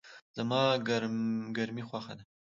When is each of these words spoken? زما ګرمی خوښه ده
زما 0.37 0.61
ګرمی 1.57 1.83
خوښه 1.89 2.13
ده 2.17 2.23